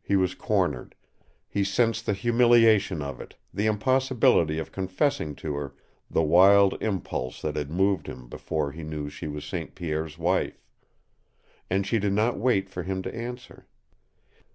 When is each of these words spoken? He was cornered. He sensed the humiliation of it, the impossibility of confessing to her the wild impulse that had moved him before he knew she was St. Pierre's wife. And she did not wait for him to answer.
He 0.00 0.16
was 0.16 0.34
cornered. 0.34 0.94
He 1.46 1.64
sensed 1.64 2.06
the 2.06 2.14
humiliation 2.14 3.02
of 3.02 3.20
it, 3.20 3.34
the 3.52 3.66
impossibility 3.66 4.58
of 4.58 4.72
confessing 4.72 5.34
to 5.34 5.54
her 5.56 5.74
the 6.10 6.22
wild 6.22 6.82
impulse 6.82 7.42
that 7.42 7.56
had 7.56 7.70
moved 7.70 8.06
him 8.06 8.26
before 8.26 8.72
he 8.72 8.82
knew 8.84 9.10
she 9.10 9.28
was 9.28 9.44
St. 9.44 9.74
Pierre's 9.74 10.16
wife. 10.16 10.64
And 11.68 11.86
she 11.86 11.98
did 11.98 12.14
not 12.14 12.38
wait 12.38 12.70
for 12.70 12.84
him 12.84 13.02
to 13.02 13.14
answer. 13.14 13.66